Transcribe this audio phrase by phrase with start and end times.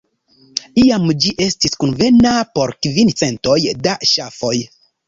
[0.83, 4.57] Iam ĝi estis konvena por kvin centoj da ŝafoj.